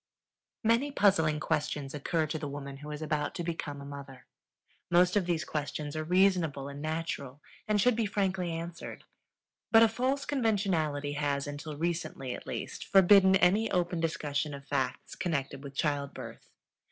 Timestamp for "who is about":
2.77-3.35